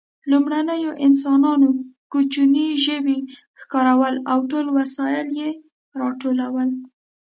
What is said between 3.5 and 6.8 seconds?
ښکارول او ټول وسایل یې راټولول.